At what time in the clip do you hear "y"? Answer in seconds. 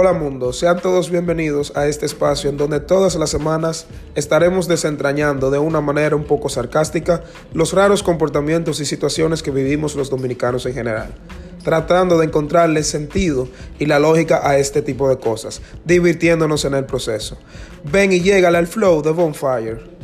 8.78-8.84, 13.80-13.86, 18.12-18.20